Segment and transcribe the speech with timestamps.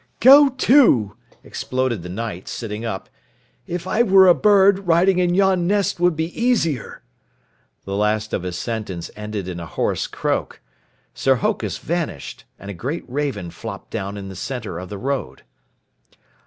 [0.19, 3.07] "Go to!" exploded the Knight, sitting up.
[3.67, 7.03] "If I were a bird, riding in yon nest would be easier."
[7.85, 10.59] The last of his sentence ended in a hoarse croak.
[11.13, 15.43] Sir Hokus vanished, and a great raven flopped down in the center of the road.